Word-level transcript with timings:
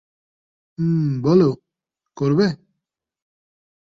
বলো, 1.23 1.49
করবে? 2.17 2.47